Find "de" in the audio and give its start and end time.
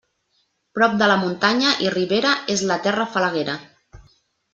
1.01-1.09